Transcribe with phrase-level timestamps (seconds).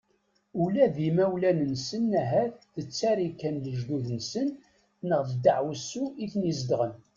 [0.63, 4.47] Ula d imawlan-nsen ahat d ttarika n lejdud-nsen
[5.07, 6.93] neɣ d ddeɛwessu iten-izedɣen.